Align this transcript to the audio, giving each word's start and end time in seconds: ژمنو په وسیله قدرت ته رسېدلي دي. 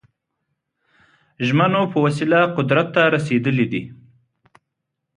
ژمنو 1.47 1.81
په 1.91 1.97
وسیله 2.05 2.39
قدرت 2.57 2.87
ته 2.95 3.01
رسېدلي 3.15 3.65
دي. 3.71 3.83